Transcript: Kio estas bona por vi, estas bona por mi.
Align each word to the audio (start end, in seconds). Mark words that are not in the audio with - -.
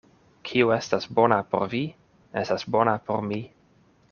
Kio 0.49 0.69
estas 0.75 1.05
bona 1.19 1.37
por 1.51 1.67
vi, 1.75 1.81
estas 2.43 2.67
bona 2.77 2.99
por 3.11 3.25
mi. 3.29 3.43